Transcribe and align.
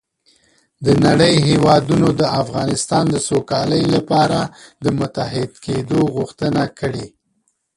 د 0.85 0.87
نړۍ 1.05 1.33
هېوادونو 1.49 2.07
د 2.19 2.21
افغانستان 2.41 3.03
د 3.11 3.15
سوکالۍ 3.29 3.83
لپاره 3.95 4.39
د 4.83 4.85
متحد 4.99 5.51
کېدو 5.65 5.99
غوښتنه 6.15 6.63
کړې 6.79 7.05